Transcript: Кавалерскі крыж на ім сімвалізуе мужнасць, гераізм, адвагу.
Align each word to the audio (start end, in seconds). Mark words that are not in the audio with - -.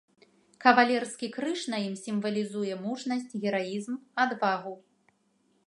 Кавалерскі 0.63 1.27
крыж 1.35 1.61
на 1.73 1.81
ім 1.89 1.93
сімвалізуе 2.05 2.73
мужнасць, 2.85 3.29
гераізм, 3.43 4.01
адвагу. 4.25 4.73